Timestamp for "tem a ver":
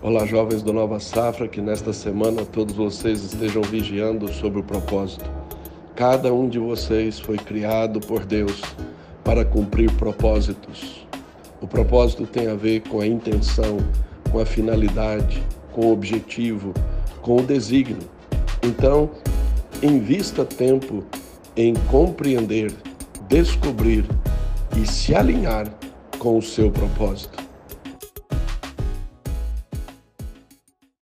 12.28-12.82